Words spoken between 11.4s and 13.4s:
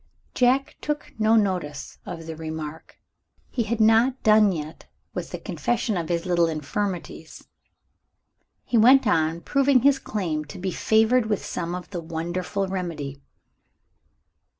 some of the wonderful remedy.